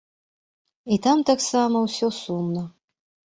І 0.95 0.97
там 1.05 1.21
таксама 1.29 1.77
ўсё 1.83 2.07
сумна. 2.21 2.63